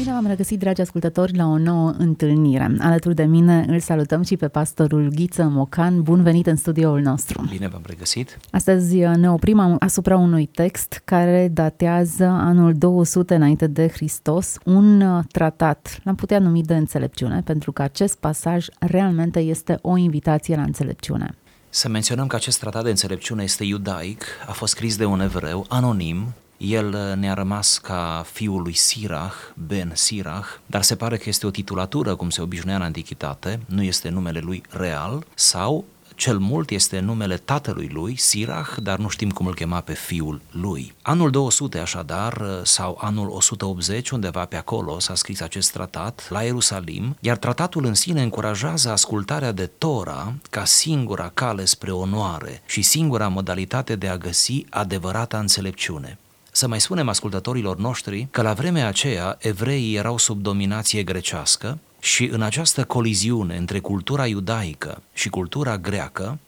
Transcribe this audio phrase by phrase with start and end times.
[0.00, 2.76] Bine v-am regăsit, dragi ascultători, la o nouă întâlnire.
[2.78, 6.02] Alături de mine îl salutăm și pe pastorul Ghiță Mocan.
[6.02, 7.46] Bun venit în studioul nostru!
[7.50, 8.38] Bine v-am regăsit!
[8.50, 16.00] Astăzi ne oprim asupra unui text care datează anul 200 înainte de Hristos, un tratat,
[16.02, 21.34] l-am putea numi de înțelepciune, pentru că acest pasaj realmente este o invitație la înțelepciune.
[21.68, 25.66] Să menționăm că acest tratat de înțelepciune este iudaic, a fost scris de un evreu,
[25.68, 29.34] anonim, el uh, ne-a rămas ca fiul lui Sirach,
[29.66, 33.82] Ben Sirach, dar se pare că este o titulatură, cum se obișnuia în antichitate, nu
[33.82, 35.84] este numele lui real, sau
[36.14, 40.40] cel mult este numele tatălui lui, Sirach, dar nu știm cum îl chema pe fiul
[40.50, 40.94] lui.
[41.02, 46.42] Anul 200, așadar, uh, sau anul 180, undeva pe acolo, s-a scris acest tratat la
[46.42, 52.82] Ierusalim, iar tratatul în sine încurajează ascultarea de Tora ca singura cale spre onoare și
[52.82, 56.18] singura modalitate de a găsi adevărata înțelepciune.
[56.52, 62.24] Să mai spunem ascultătorilor noștri că la vremea aceea evreii erau sub dominație grecească și
[62.24, 66.38] în această coliziune între cultura iudaică și cultura greacă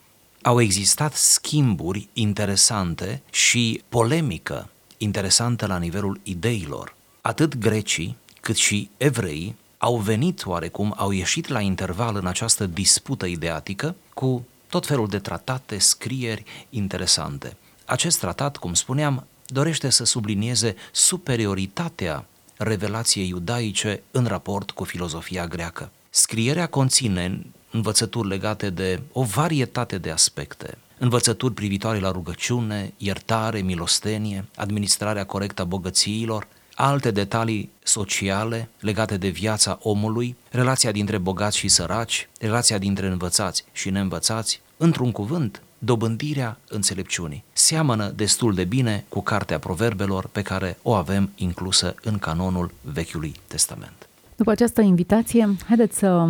[0.42, 6.94] au existat schimburi interesante și polemică interesantă la nivelul ideilor.
[7.20, 13.26] Atât grecii cât și evreii au venit oarecum, au ieșit la interval în această dispută
[13.26, 17.56] ideatică cu tot felul de tratate, scrieri interesante.
[17.84, 25.90] Acest tratat, cum spuneam, dorește să sublinieze superioritatea revelației iudaice în raport cu filozofia greacă.
[26.10, 34.44] Scrierea conține învățături legate de o varietate de aspecte, învățături privitoare la rugăciune, iertare, milostenie,
[34.56, 41.68] administrarea corectă a bogățiilor, alte detalii sociale legate de viața omului, relația dintre bogați și
[41.68, 47.44] săraci, relația dintre învățați și neînvățați, într-un cuvânt, dobândirea înțelepciunii.
[47.52, 53.34] Seamănă destul de bine cu Cartea Proverbelor pe care o avem inclusă în canonul Vechiului
[53.46, 54.08] Testament.
[54.36, 56.28] După această invitație, haideți să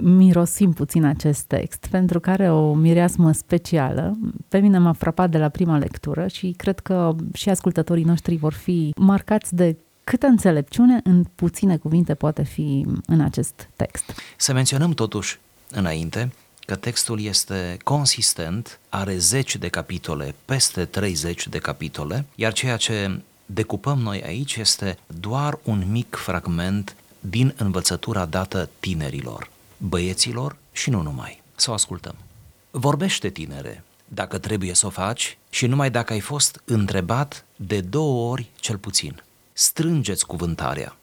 [0.00, 4.16] mirosim puțin acest text, pentru că are o mireasmă specială.
[4.48, 8.52] Pe mine m-a frapat de la prima lectură și cred că și ascultătorii noștri vor
[8.52, 14.04] fi marcați de câtă înțelepciune în puține cuvinte poate fi în acest text.
[14.36, 15.38] Să menționăm totuși
[15.70, 16.32] înainte
[16.66, 23.20] că textul este consistent, are 10 de capitole, peste 30 de capitole, iar ceea ce
[23.46, 31.02] decupăm noi aici este doar un mic fragment din învățătura dată tinerilor, băieților și nu
[31.02, 31.42] numai.
[31.54, 32.14] Să o ascultăm.
[32.70, 38.30] Vorbește, tinere, dacă trebuie să o faci și numai dacă ai fost întrebat de două
[38.30, 39.22] ori cel puțin.
[39.52, 40.96] Strângeți cuvântarea.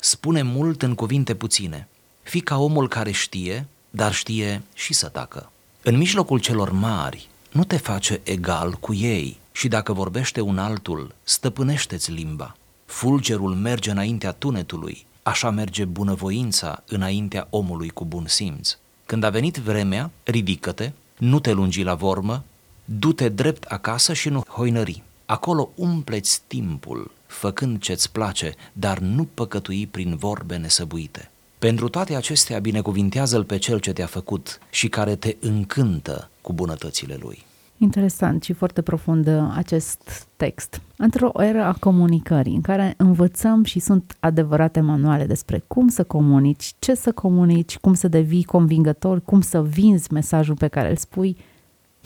[0.00, 1.88] Spune mult în cuvinte puține.
[2.22, 5.50] Fii ca omul care știe dar știe și să tacă.
[5.82, 11.14] În mijlocul celor mari, nu te face egal cu ei și dacă vorbește un altul,
[11.22, 12.56] stăpânește-ți limba.
[12.84, 18.76] Fulgerul merge înaintea tunetului, așa merge bunăvoința înaintea omului cu bun simț.
[19.06, 22.44] Când a venit vremea, ridică-te, nu te lungi la vormă,
[22.84, 25.02] du-te drept acasă și nu hoinări.
[25.26, 31.29] Acolo umpleți timpul, făcând ce-ți place, dar nu păcătui prin vorbe nesăbuite.
[31.60, 37.16] Pentru toate acestea, binecuvintează-L pe Cel ce te-a făcut și care te încântă cu bunătățile
[37.20, 37.44] Lui.
[37.76, 40.80] Interesant și foarte profund uh, acest text.
[40.96, 46.74] Într-o era a comunicării, în care învățăm și sunt adevărate manuale despre cum să comunici,
[46.78, 51.36] ce să comunici, cum să devii convingător, cum să vinzi mesajul pe care îl spui,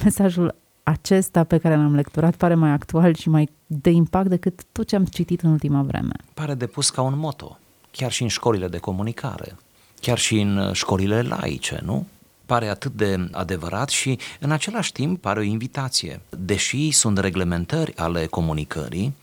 [0.02, 4.86] mesajul acesta pe care l-am lecturat pare mai actual și mai de impact decât tot
[4.86, 6.12] ce am citit în ultima vreme.
[6.34, 7.58] Pare de pus ca un moto
[7.96, 9.56] chiar și în școlile de comunicare,
[10.00, 12.06] chiar și în uh, școlile laice, nu?
[12.46, 16.20] Pare atât de adevărat și în același timp pare o invitație.
[16.38, 19.14] Deși sunt reglementări ale comunicării,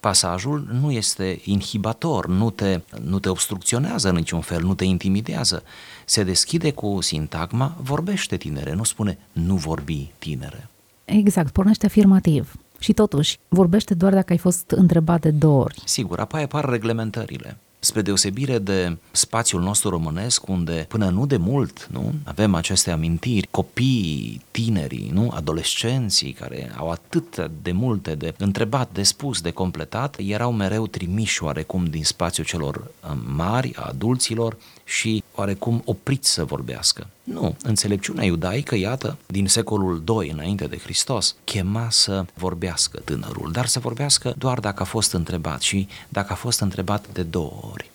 [0.00, 5.62] pasajul nu este inhibator, nu te, nu te obstrucționează în niciun fel, nu te intimidează.
[6.04, 10.68] Se deschide cu sintagma, vorbește tinere, nu spune nu vorbi tinere.
[11.04, 12.54] Exact, pornește afirmativ.
[12.78, 15.82] Și totuși, vorbește doar dacă ai fost întrebat de două ori.
[15.84, 21.88] Sigur, apoi apar reglementările spre deosebire de spațiul nostru românesc, unde până nu de mult
[21.90, 28.88] nu, avem aceste amintiri, copiii, tinerii, nu, adolescenții care au atât de multe de întrebat,
[28.92, 34.56] de spus, de completat, erau mereu trimiși oarecum din spațiul celor uh, mari, a adulților
[34.90, 37.06] și oarecum opriți să vorbească.
[37.22, 43.66] Nu, înțelepciunea iudaică, iată, din secolul II înainte de Hristos, chema să vorbească tânărul, dar
[43.66, 47.90] să vorbească doar dacă a fost întrebat și dacă a fost întrebat de două ori.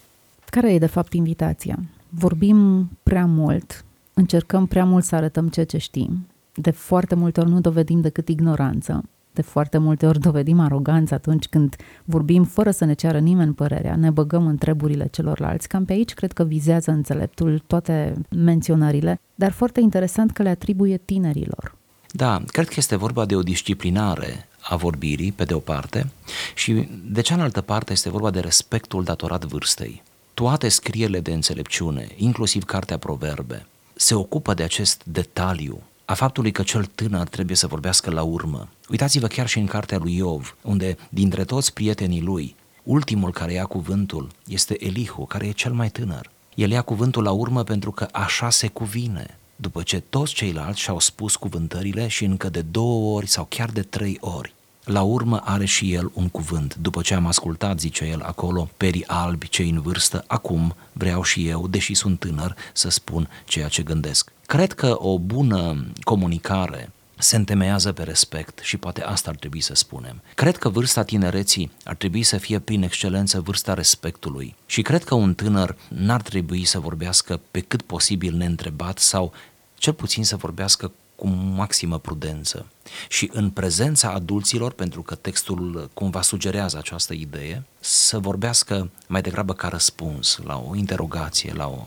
[0.46, 1.80] Care e de fapt invitația?
[2.10, 3.84] Vorbim prea mult,
[4.14, 8.28] încercăm prea mult să arătăm ceea ce știm, de foarte multe ori nu dovedim decât
[8.28, 9.04] ignoranță
[9.36, 13.96] De foarte multe ori dovedim aroganță atunci când vorbim fără să ne ceară nimeni părerea,
[13.96, 15.68] ne băgăm în treburile celorlalți.
[15.68, 20.98] Cam pe aici cred că vizează înțeleptul toate menționările, dar foarte interesant că le atribuie
[20.98, 21.76] tinerilor.
[22.12, 26.12] Da, cred că este vorba de o disciplinare a vorbirii, pe de o parte,
[26.56, 30.04] și de cealaltă parte este vorba de respectul datorat vârstei.
[30.34, 36.64] Toate scrierile de înțelepciune, inclusiv Cartea Proverbe, se ocupă de acest detaliu a faptului că
[36.64, 38.68] cel tânăr trebuie să vorbească la urmă.
[38.90, 43.66] Uitați-vă chiar și în cartea lui Iov, unde dintre toți prietenii lui, ultimul care ia
[43.66, 46.30] cuvântul este Elihu, care e cel mai tânăr.
[46.56, 51.00] El ia cuvântul la urmă pentru că așa se cuvine, după ce toți ceilalți și-au
[51.00, 54.54] spus cuvântările și încă de două ori sau chiar de trei ori.
[54.86, 56.76] La urmă are și el un cuvânt.
[56.76, 61.48] După ce am ascultat, zice el acolo, perii albi cei în vârstă, acum vreau și
[61.48, 64.32] eu, deși sunt tânăr, să spun ceea ce gândesc.
[64.46, 69.74] Cred că o bună comunicare se întemeiază pe respect și poate asta ar trebui să
[69.74, 70.22] spunem.
[70.36, 75.16] Cred că vârsta tinereții ar trebui să fie prin excelență vârsta respectului și cred că
[75.16, 79.34] un tânăr n-ar trebui să vorbească pe cât posibil neîntrebat sau
[79.78, 82.66] cel puțin să vorbească cu maximă prudență.
[83.10, 89.54] Și în prezența adulților, pentru că textul cumva sugerează această idee, să vorbească mai degrabă
[89.54, 91.86] ca răspuns la o interogație, la o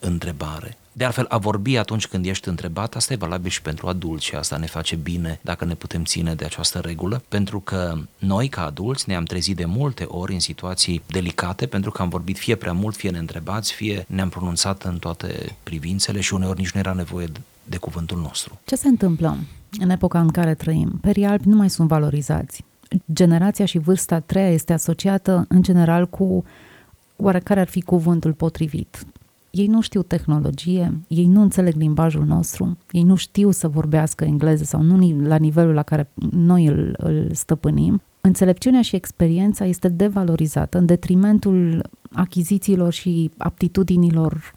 [0.00, 0.76] întrebare.
[0.96, 4.34] De altfel, a vorbi atunci când ești întrebat, asta e valabil și pentru adulți și
[4.34, 8.64] asta ne face bine dacă ne putem ține de această regulă, pentru că noi, ca
[8.64, 12.72] adulți, ne-am trezit de multe ori în situații delicate, pentru că am vorbit fie prea
[12.72, 17.26] mult, fie neîntrebați, fie ne-am pronunțat în toate privințele și uneori nici nu era nevoie
[17.64, 18.58] de cuvântul nostru.
[18.64, 19.36] Ce se întâmplă
[19.78, 20.98] în epoca în care trăim?
[21.00, 22.64] Perii albi nu mai sunt valorizați.
[23.12, 26.44] Generația și vârsta treia este asociată în general cu
[27.16, 29.06] oarecare ar fi cuvântul potrivit.
[29.50, 34.64] Ei nu știu tehnologie, ei nu înțeleg limbajul nostru, ei nu știu să vorbească engleză
[34.64, 38.02] sau nu la nivelul la care noi îl, îl stăpânim.
[38.20, 41.82] Înțelepciunea și experiența este devalorizată în detrimentul
[42.12, 44.54] achizițiilor și aptitudinilor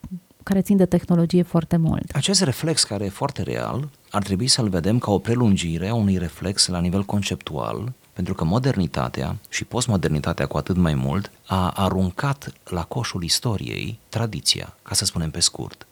[0.47, 2.11] care țin de tehnologie foarte mult.
[2.11, 6.17] Acest reflex care e foarte real, ar trebui să-l vedem ca o prelungire a unui
[6.17, 12.53] reflex la nivel conceptual, pentru că modernitatea și postmodernitatea cu atât mai mult a aruncat
[12.63, 15.87] la coșul istoriei tradiția, ca să spunem pe scurt.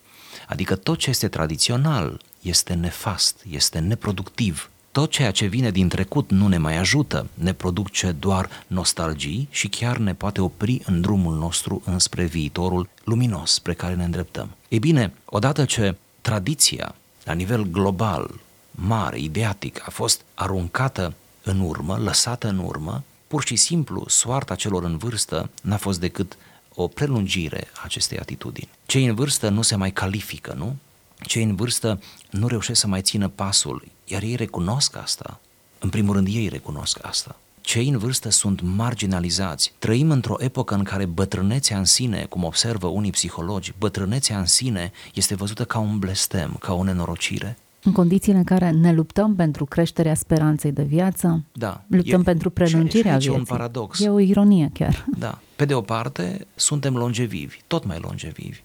[0.47, 6.29] Adică tot ce este tradițional este nefast, este neproductiv, tot ceea ce vine din trecut
[6.31, 11.37] nu ne mai ajută, ne produce doar nostalgii și chiar ne poate opri în drumul
[11.37, 14.49] nostru înspre viitorul luminos spre care ne îndreptăm.
[14.67, 18.39] Ei bine, odată ce tradiția, la nivel global,
[18.71, 21.13] mare, ideatic, a fost aruncată
[21.43, 26.37] în urmă, lăsată în urmă, pur și simplu soarta celor în vârstă n-a fost decât
[26.75, 28.69] o prelungire a acestei atitudini.
[28.85, 30.75] Cei în vârstă nu se mai califică, nu?
[31.25, 31.99] Cei în vârstă
[32.29, 35.39] nu reușesc să mai țină pasul, iar ei recunosc asta.
[35.79, 37.35] În primul rând ei recunosc asta.
[37.61, 39.73] Cei în vârstă sunt marginalizați.
[39.79, 44.91] Trăim într-o epocă în care bătrânețea în sine, cum observă unii psihologi, bătrânețea în sine
[45.13, 47.57] este văzută ca un blestem, ca o nenorocire.
[47.83, 51.83] În condițiile în care ne luptăm pentru creșterea speranței de viață, da.
[51.87, 53.29] luptăm e, pentru prelungirea și, și vieții.
[53.29, 53.99] E un paradox.
[53.99, 55.05] E o ironie chiar.
[55.17, 55.39] Da.
[55.55, 58.61] Pe de o parte, suntem longevivi, tot mai longevivi.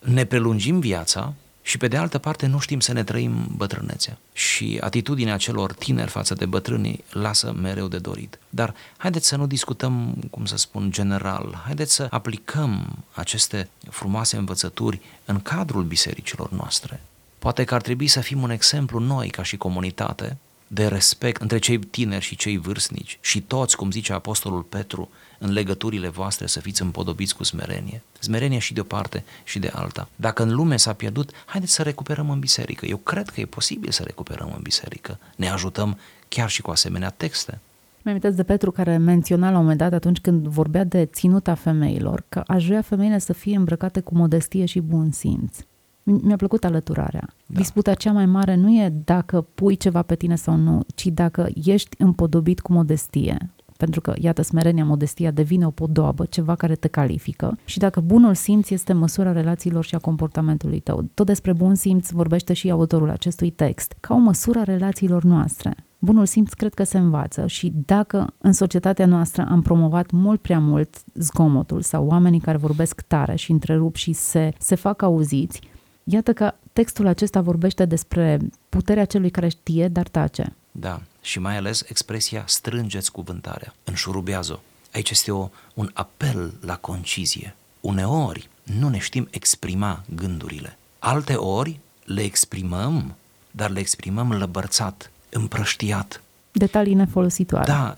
[0.00, 1.32] Ne prelungim viața
[1.66, 4.18] și pe de altă parte nu știm să ne trăim bătrânețea.
[4.32, 8.38] Și atitudinea celor tineri față de bătrânii lasă mereu de dorit.
[8.50, 11.62] Dar haideți să nu discutăm, cum să spun, general.
[11.64, 17.00] Haideți să aplicăm aceste frumoase învățături în cadrul bisericilor noastre.
[17.38, 21.58] Poate că ar trebui să fim un exemplu noi ca și comunitate de respect între
[21.58, 26.60] cei tineri și cei vârstnici și toți, cum zice Apostolul Petru, în legăturile voastre să
[26.60, 28.02] fiți împodobiți cu smerenie.
[28.18, 30.08] Smerenie și de o parte și de alta.
[30.16, 32.86] Dacă în lume s-a pierdut, haideți să recuperăm în biserică.
[32.86, 35.18] Eu cred că e posibil să recuperăm în biserică.
[35.36, 35.98] Ne ajutăm
[36.28, 37.58] chiar și cu asemenea texte.
[38.04, 42.24] Mi-am de Petru care menționa la un moment dat atunci când vorbea de ținuta femeilor,
[42.28, 45.58] că aș vrea femeile să fie îmbrăcate cu modestie și bun simț.
[46.02, 47.28] Mi-a plăcut alăturarea.
[47.46, 47.58] Da.
[47.58, 51.48] Disputa cea mai mare nu e dacă pui ceva pe tine sau nu, ci dacă
[51.64, 53.50] ești împodobit cu modestie.
[53.84, 57.58] Pentru că, iată, smerenia, modestia devine o podoabă, ceva care te califică.
[57.64, 61.04] Și dacă bunul simț este măsura relațiilor și a comportamentului tău.
[61.14, 65.76] Tot despre bun simț vorbește și autorul acestui text, ca o măsură a relațiilor noastre.
[65.98, 70.58] Bunul simț cred că se învață și dacă în societatea noastră am promovat mult prea
[70.58, 75.60] mult zgomotul sau oamenii care vorbesc tare și întrerup și se, se fac auziți,
[76.04, 78.38] Iată că textul acesta vorbește despre
[78.68, 80.56] puterea celui care știe, dar tace.
[80.76, 84.58] Da, și mai ales expresia strângeți cuvântarea, înșurubează-o.
[84.92, 87.56] Aici este o, un apel la concizie.
[87.80, 90.78] Uneori nu ne știm exprima gândurile.
[90.98, 93.14] Alte ori le exprimăm,
[93.50, 96.22] dar le exprimăm lăbărțat, împrăștiat.
[96.52, 97.66] Detalii nefolositoare.
[97.66, 97.94] Da,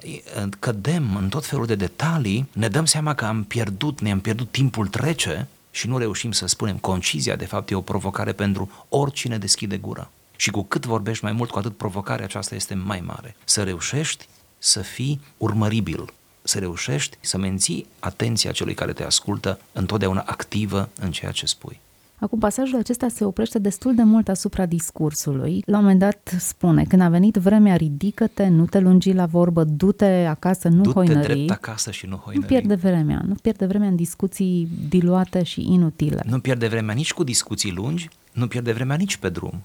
[0.59, 4.87] cădem în tot felul de detalii, ne dăm seama că am pierdut, ne-am pierdut timpul
[4.87, 6.77] trece și nu reușim să spunem.
[6.77, 10.11] Concizia, de fapt, e o provocare pentru oricine deschide gura.
[10.37, 13.37] Și cu cât vorbești mai mult, cu atât provocarea aceasta este mai mare.
[13.45, 14.29] Să reușești
[14.59, 16.05] să fii urmăribil,
[16.43, 21.81] să reușești să menții atenția celui care te ascultă întotdeauna activă în ceea ce spui.
[22.19, 25.63] Acum, pasajul acesta se oprește destul de mult asupra discursului.
[25.67, 29.65] La un moment dat spune, când a venit vremea, ridică-te, nu te lungi la vorbă,
[29.65, 31.33] du-te acasă, nu du-te hoinări.
[31.33, 32.53] drept acasă și nu hoinări.
[32.53, 36.23] Nu pierde vremea, nu pierde vremea în discuții diluate și inutile.
[36.27, 39.63] Nu pierde vremea nici cu discuții lungi, nu pierde vremea nici pe drum.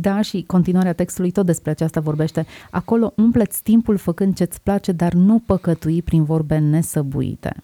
[0.00, 2.46] Da, și continuarea textului tot despre aceasta vorbește.
[2.70, 7.62] Acolo umpleți timpul făcând ce-ți place, dar nu păcătui prin vorbe nesăbuite.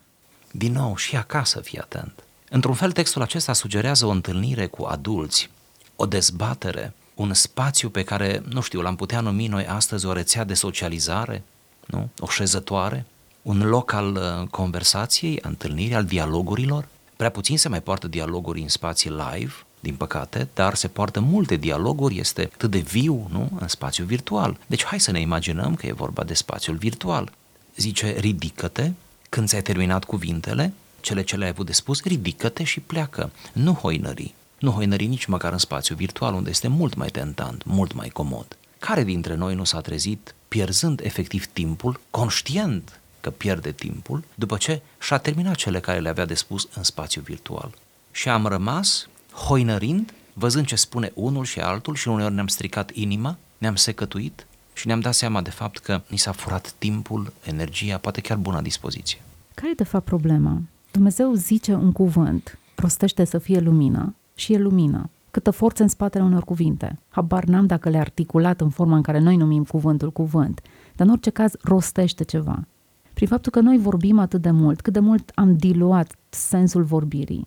[0.50, 2.24] Din nou, și acasă fii atent.
[2.50, 5.50] Într-un fel, textul acesta sugerează o întâlnire cu adulți,
[5.96, 10.44] o dezbatere, un spațiu pe care, nu știu, l-am putea numi noi astăzi o rețea
[10.44, 11.42] de socializare,
[11.86, 12.08] nu?
[12.18, 13.06] o șezătoare,
[13.42, 16.88] un loc al uh, conversației, a întâlnirii, al dialogurilor.
[17.16, 19.52] Prea puțin se mai poartă dialoguri în spații live,
[19.84, 24.58] din păcate, dar se poartă multe dialoguri, este atât de viu, nu, în spațiu virtual.
[24.66, 27.32] Deci hai să ne imaginăm că e vorba de spațiul virtual.
[27.76, 28.90] Zice, ridică-te
[29.28, 33.30] când ți-ai terminat cuvintele, cele ce le-ai avut de spus, ridică-te și pleacă.
[33.52, 34.34] Nu hoinări.
[34.58, 38.56] Nu hoinări nici măcar în spațiu virtual, unde este mult mai tentant, mult mai comod.
[38.78, 44.82] Care dintre noi nu s-a trezit pierzând efectiv timpul, conștient că pierde timpul, după ce
[45.00, 47.74] și-a terminat cele care le avea de spus în spațiu virtual.
[48.10, 53.36] Și am rămas hoinărind, văzând ce spune unul și altul și uneori ne-am stricat inima,
[53.58, 58.20] ne-am secătuit și ne-am dat seama de fapt că ni s-a furat timpul, energia, poate
[58.20, 59.22] chiar bună dispoziție.
[59.54, 60.62] Care e de fapt problema?
[60.90, 65.10] Dumnezeu zice un cuvânt, prostește să fie lumină și e lumină.
[65.30, 66.98] Câtă forță în spatele unor cuvinte.
[67.08, 70.60] Habar n-am dacă le-a articulat în forma în care noi numim cuvântul cuvânt,
[70.96, 72.64] dar în orice caz rostește ceva.
[73.12, 77.46] Prin faptul că noi vorbim atât de mult, cât de mult am diluat sensul vorbirii.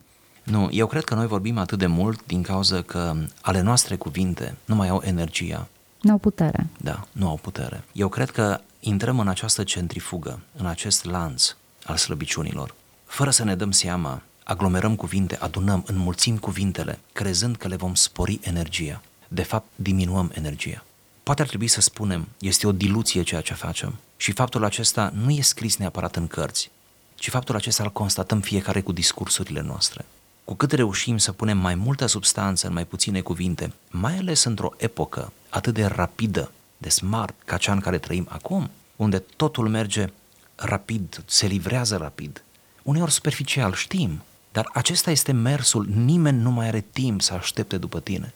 [0.49, 4.57] Nu, eu cred că noi vorbim atât de mult din cauza că ale noastre cuvinte
[4.65, 5.67] nu mai au energia.
[6.01, 6.67] Nu au putere.
[6.77, 7.83] Da, nu au putere.
[7.91, 12.75] Eu cred că intrăm în această centrifugă, în acest lanț al slăbiciunilor.
[13.05, 18.39] Fără să ne dăm seama, aglomerăm cuvinte, adunăm, înmulțim cuvintele, crezând că le vom spori
[18.41, 19.01] energia.
[19.27, 20.83] De fapt, diminuăm energia.
[21.23, 23.95] Poate ar trebui să spunem, este o diluție ceea ce facem.
[24.17, 26.71] Și faptul acesta nu e scris neapărat în cărți,
[27.15, 30.05] ci faptul acesta îl constatăm fiecare cu discursurile noastre.
[30.47, 34.73] Cu cât reușim să punem mai multă substanță în mai puține cuvinte, mai ales într-o
[34.77, 40.09] epocă atât de rapidă, de smart, ca cea în care trăim acum, unde totul merge
[40.55, 42.43] rapid, se livrează rapid,
[42.83, 47.99] uneori superficial, știm, dar acesta este mersul, nimeni nu mai are timp să aștepte după
[47.99, 48.33] tine.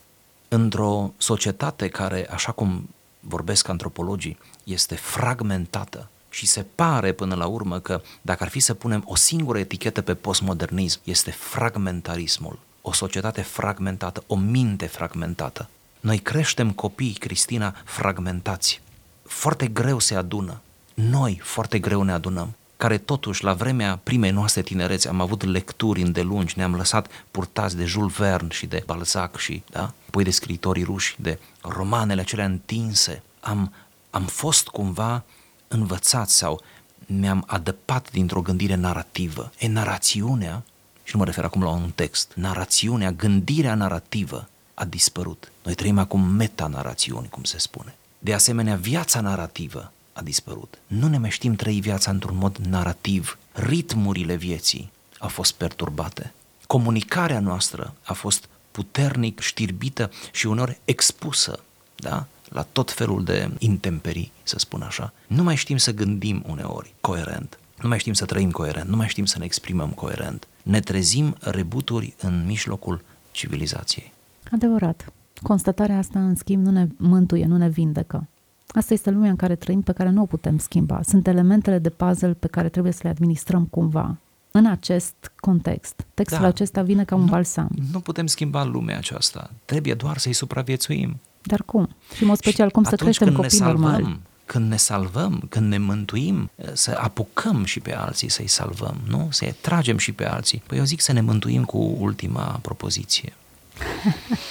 [0.47, 2.89] Într-o societate care, așa cum
[3.19, 8.73] vorbesc antropologii, este fragmentată și se pare până la urmă că dacă ar fi să
[8.73, 12.59] punem o singură etichetă pe postmodernism, este fragmentarismul.
[12.81, 15.69] O societate fragmentată, o minte fragmentată.
[15.99, 18.81] Noi creștem copii, Cristina, fragmentați.
[19.23, 20.61] Foarte greu se adună.
[20.93, 26.01] Noi foarte greu ne adunăm care totuși la vremea primei noastre tinereți am avut lecturi
[26.01, 30.83] îndelungi, ne-am lăsat purtați de Jules Verne și de Balzac și, da, apoi de scritorii
[30.83, 33.23] ruși, de romanele acelea întinse.
[33.39, 33.73] Am,
[34.09, 35.23] am fost cumva
[35.71, 36.61] învățați sau
[37.05, 39.51] mi-am adăpat dintr-o gândire narrativă.
[39.59, 40.63] E narațiunea,
[41.03, 45.51] și nu mă refer acum la un text, narațiunea, gândirea narrativă a dispărut.
[45.63, 47.95] Noi trăim acum metanarațiuni, cum se spune.
[48.19, 50.77] De asemenea, viața narrativă a dispărut.
[50.87, 53.37] Nu ne mai știm trăi viața într-un mod narrativ.
[53.51, 56.33] Ritmurile vieții au fost perturbate.
[56.67, 61.59] Comunicarea noastră a fost puternic știrbită și unor expusă
[62.01, 62.25] da?
[62.51, 65.13] La tot felul de intemperii, să spun așa.
[65.27, 69.07] Nu mai știm să gândim uneori coerent, nu mai știm să trăim coerent, nu mai
[69.07, 70.47] știm să ne exprimăm coerent.
[70.63, 74.11] Ne trezim rebuturi în mijlocul civilizației.
[74.51, 75.13] Adevărat.
[75.41, 78.27] Constatarea asta, în schimb, nu ne mântuie, nu ne vindecă.
[78.67, 81.01] Asta este lumea în care trăim, pe care nu o putem schimba.
[81.03, 84.17] Sunt elementele de puzzle pe care trebuie să le administrăm cumva
[84.51, 86.05] în acest context.
[86.13, 86.47] Textul da.
[86.47, 87.69] acesta vine ca un nu, balsam.
[87.91, 89.49] Nu putem schimba lumea aceasta.
[89.65, 91.19] Trebuie doar să-i supraviețuim.
[91.41, 91.89] Dar cum?
[92.15, 94.19] Și în mod special, cum să creștem copii normali?
[94.45, 99.27] Când ne salvăm, când ne mântuim, să apucăm și pe alții să-i salvăm, nu?
[99.31, 100.63] Să-i tragem și pe alții.
[100.67, 103.33] Păi eu zic să ne mântuim cu ultima propoziție.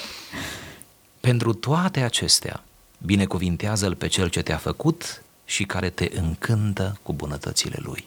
[1.21, 2.65] Pentru toate acestea,
[3.05, 8.05] Binecuvintează-L pe Cel ce te-a făcut și care te încântă cu bunătățile Lui.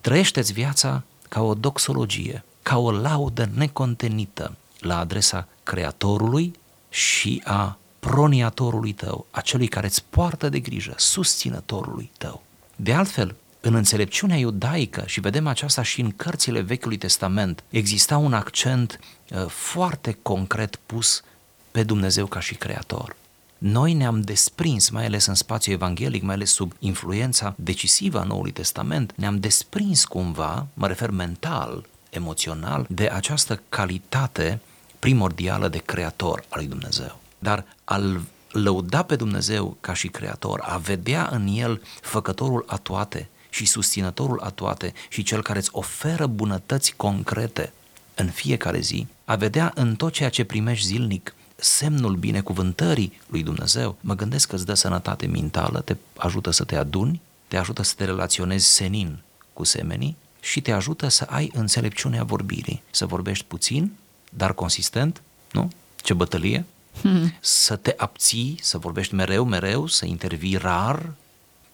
[0.00, 6.52] Trăiește-ți viața ca o doxologie, ca o laudă necontenită la adresa Creatorului
[6.88, 12.42] și a proniatorului tău, acelui care îți poartă de grijă, susținătorului tău.
[12.76, 18.32] De altfel, în înțelepciunea iudaică, și vedem aceasta și în cărțile Vechiului Testament, exista un
[18.32, 18.98] accent
[19.30, 21.22] uh, foarte concret pus
[21.70, 23.16] pe Dumnezeu ca și Creator.
[23.58, 28.52] Noi ne-am desprins, mai ales în spațiul evanghelic, mai ales sub influența decisivă a Noului
[28.52, 34.60] Testament, ne-am desprins cumva, mă refer mental, emoțional, de această calitate
[34.98, 37.21] primordială de creator al lui Dumnezeu.
[37.42, 38.20] Dar al
[38.50, 44.40] lăuda pe Dumnezeu ca și creator, a vedea în el făcătorul a toate și susținătorul
[44.40, 47.72] a toate și cel care îți oferă bunătăți concrete
[48.14, 53.96] în fiecare zi, a vedea în tot ceea ce primești zilnic semnul binecuvântării lui Dumnezeu,
[54.00, 57.94] mă gândesc că îți dă sănătate mentală, te ajută să te aduni, te ajută să
[57.96, 59.18] te relaționezi senin
[59.52, 63.92] cu semenii și te ajută să ai înțelepciunea vorbirii, să vorbești puțin,
[64.30, 65.22] dar consistent,
[65.52, 65.70] nu?
[65.96, 66.64] Ce bătălie!
[67.02, 67.34] Hmm.
[67.40, 71.12] Să te abții, să vorbești mereu, mereu, să intervii rar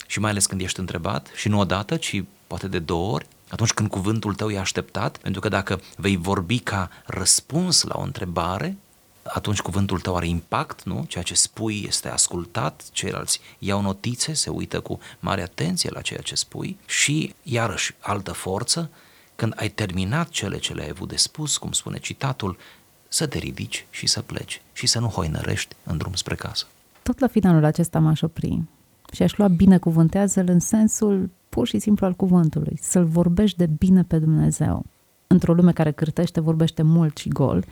[0.07, 3.73] și mai ales când ești întrebat și nu odată, ci poate de două ori, atunci
[3.73, 8.77] când cuvântul tău e așteptat, pentru că dacă vei vorbi ca răspuns la o întrebare,
[9.23, 11.05] atunci cuvântul tău are impact, nu?
[11.09, 16.21] Ceea ce spui este ascultat, ceilalți iau notițe, se uită cu mare atenție la ceea
[16.21, 18.91] ce spui și, iarăși, altă forță,
[19.37, 22.59] când ai terminat cele ce le-ai avut de spus, cum spune citatul,
[23.09, 26.67] să te ridici și să pleci și să nu hoinărești în drum spre casă.
[27.03, 28.62] Tot la finalul acesta m-aș opri
[29.12, 34.03] și aș lua binecuvântează-l în sensul pur și simplu al cuvântului, să-l vorbești de bine
[34.03, 34.85] pe Dumnezeu.
[35.27, 37.65] Într-o lume care cârtește, vorbește mult și gol,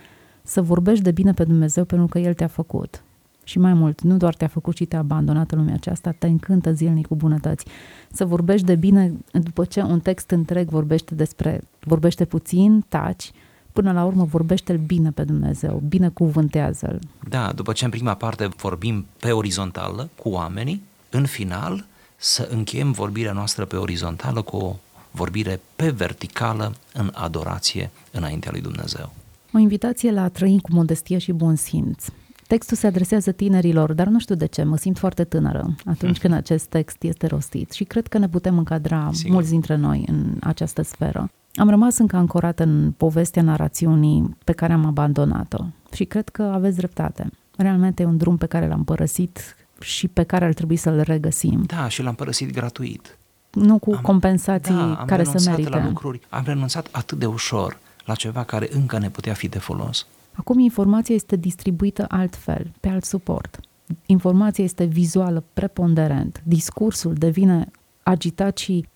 [0.43, 3.01] să vorbești de bine pe Dumnezeu pentru că El te-a făcut.
[3.43, 6.71] Și mai mult, nu doar te-a făcut și te-a abandonat în lumea aceasta, te încântă
[6.71, 7.65] zilnic cu bunătăți.
[8.11, 13.31] Să vorbești de bine, după ce un text întreg vorbește despre, vorbește puțin, taci,
[13.81, 16.99] până la urmă vorbește-l bine pe Dumnezeu, bine cuvântează-l.
[17.29, 22.91] Da, după ce în prima parte vorbim pe orizontală cu oamenii, în final să încheiem
[22.91, 24.75] vorbirea noastră pe orizontală cu o
[25.11, 29.13] vorbire pe verticală în adorație înaintea lui Dumnezeu.
[29.53, 32.05] O invitație la a trăi cu modestie și bun simț.
[32.47, 36.33] Textul se adresează tinerilor, dar nu știu de ce, mă simt foarte tânără atunci când
[36.33, 39.31] acest text este rostit și cred că ne putem încadra Sigur.
[39.33, 41.29] mulți dintre noi în această sferă.
[41.57, 46.77] Am rămas încă ancorat în povestea narațiunii pe care am abandonat-o și cred că aveți
[46.77, 47.29] dreptate.
[47.57, 51.63] Realmente e un drum pe care l-am părăsit și pe care ar trebui să-l regăsim.
[51.65, 53.17] Da, și l-am părăsit gratuit.
[53.51, 55.69] Nu cu am, compensații da, am care să merite.
[55.69, 59.59] la lucruri, am renunțat atât de ușor la ceva care încă ne putea fi de
[59.59, 60.07] folos.
[60.33, 63.59] Acum informația este distribuită altfel, pe alt suport.
[64.05, 66.41] Informația este vizuală, preponderent.
[66.43, 67.71] Discursul devine
[68.03, 68.87] agitat și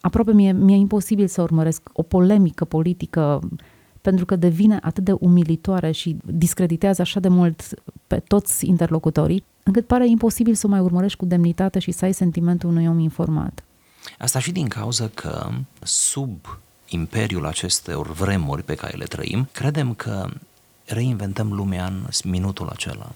[0.00, 3.40] aproape mi-e, mi-e imposibil să urmăresc o polemică politică
[4.00, 7.62] pentru că devine atât de umilitoare și discreditează așa de mult
[8.06, 12.12] pe toți interlocutorii, încât pare imposibil să o mai urmărești cu demnitate și să ai
[12.12, 13.64] sentimentul unui om informat.
[14.18, 15.48] Asta și din cauza că
[15.82, 20.28] sub imperiul acestor vremuri pe care le trăim, credem că
[20.84, 23.12] reinventăm lumea în minutul acela.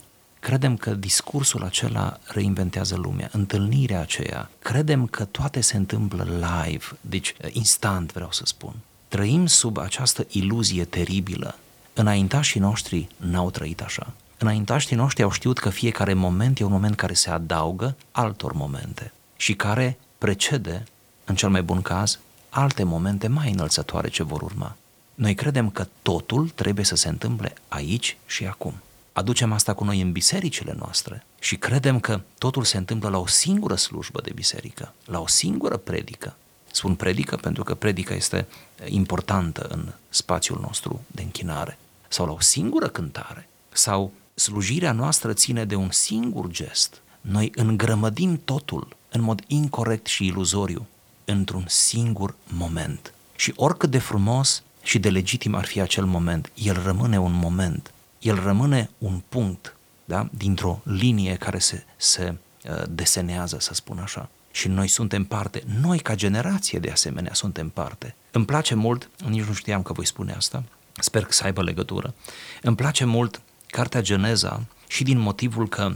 [0.49, 4.51] Credem că discursul acela reinventează lumea, întâlnirea aceea.
[4.59, 8.75] Credem că toate se întâmplă live, deci instant vreau să spun.
[9.09, 11.59] Trăim sub această iluzie teribilă.
[11.95, 14.13] Înaintașii noștri n-au trăit așa.
[14.39, 19.13] Înaintașii noștri au știut că fiecare moment e un moment care se adaugă altor momente
[19.37, 20.85] și care precede,
[21.25, 24.77] în cel mai bun caz, alte momente mai înălțătoare ce vor urma.
[25.15, 28.75] Noi credem că totul trebuie să se întâmple aici și acum.
[29.18, 33.26] Aducem asta cu noi în bisericile noastre și credem că totul se întâmplă la o
[33.26, 36.37] singură slujbă de biserică, la o singură predică.
[36.70, 38.46] Spun predică pentru că predica este
[38.87, 41.78] importantă în spațiul nostru de închinare.
[42.09, 43.48] Sau la o singură cântare.
[43.72, 47.00] Sau slujirea noastră ține de un singur gest.
[47.20, 50.87] Noi îngrămădim totul în mod incorrect și iluzoriu
[51.24, 53.12] într-un singur moment.
[53.37, 57.92] Și oricât de frumos și de legitim ar fi acel moment, el rămâne un moment,
[58.18, 60.28] el rămâne un punct da?
[60.31, 64.28] dintr-o linie care se, se uh, desenează, să spun așa.
[64.50, 68.14] Și noi suntem parte, noi ca generație de asemenea suntem parte.
[68.31, 70.62] Îmi place mult, nici nu știam că voi spune asta,
[70.98, 72.14] sper că să aibă legătură,
[72.62, 75.94] îmi place mult cartea Geneza și din motivul că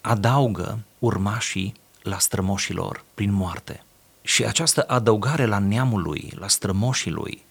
[0.00, 3.82] adaugă urmașii la strămoșilor prin moarte.
[4.22, 7.44] Și această adăugare la neamul lui, la strămoșii lui,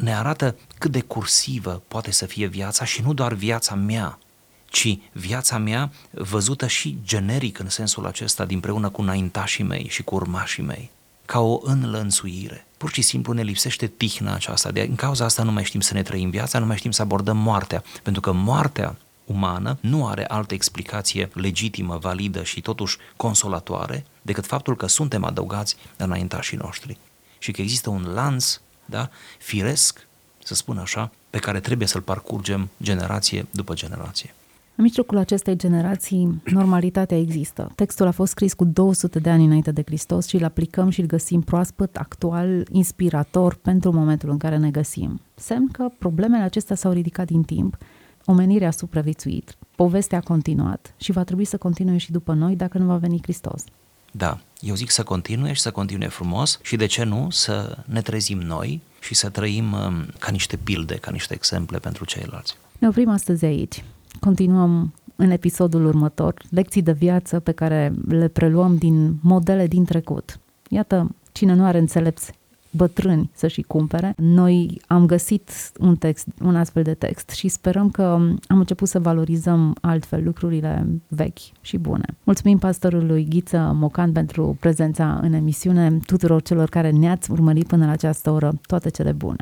[0.00, 4.18] ne arată cât de cursivă poate să fie viața și nu doar viața mea,
[4.70, 10.14] ci viața mea văzută și generic în sensul acesta, dinpreună cu înaintașii mei și cu
[10.14, 10.90] urmașii mei,
[11.24, 12.66] ca o înlănțuire.
[12.76, 14.70] Pur și simplu ne lipsește tihna aceasta.
[14.70, 17.02] De, în cauza asta nu mai știm să ne trăim viața, nu mai știm să
[17.02, 24.04] abordăm moartea, pentru că moartea umană nu are altă explicație legitimă, validă și totuși consolatoare
[24.22, 26.98] decât faptul că suntem adăugați înaintașii noștri
[27.38, 30.06] și că există un lanț da, firesc,
[30.44, 34.34] să spun așa, pe care trebuie să-l parcurgem generație după generație.
[34.80, 37.72] În mijlocul acestei generații, normalitatea există.
[37.74, 41.00] Textul a fost scris cu 200 de ani înainte de Hristos și îl aplicăm și
[41.00, 45.20] îl găsim proaspăt, actual, inspirator pentru momentul în care ne găsim.
[45.34, 47.76] Semn că problemele acestea s-au ridicat din timp,
[48.24, 52.78] omenirea a supraviețuit, povestea a continuat și va trebui să continue și după noi dacă
[52.78, 53.64] nu va veni Hristos.
[54.10, 58.00] Da, eu zic să continue și să continue frumos și de ce nu să ne
[58.00, 62.56] trezim noi și să trăim um, ca niște pilde, ca niște exemple pentru ceilalți.
[62.78, 63.84] Ne oprim astăzi aici.
[64.20, 70.38] Continuăm în episodul următor lecții de viață pe care le preluăm din modele din trecut.
[70.68, 72.32] Iată, cine nu are înțelepți
[72.70, 74.14] bătrâni să-și cumpere.
[74.16, 78.02] Noi am găsit un text, un astfel de text și sperăm că
[78.46, 82.04] am început să valorizăm altfel lucrurile vechi și bune.
[82.24, 87.90] Mulțumim pastorului Ghiță Mocan pentru prezența în emisiune, tuturor celor care ne-ați urmărit până la
[87.90, 89.38] această oră, toate cele bune.